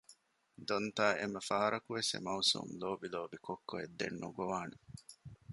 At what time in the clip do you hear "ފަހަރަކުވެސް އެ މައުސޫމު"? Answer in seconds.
1.49-2.73